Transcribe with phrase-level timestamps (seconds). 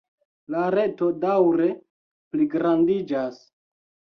[0.53, 1.67] La reto daŭre
[2.33, 3.39] pligrandiĝas.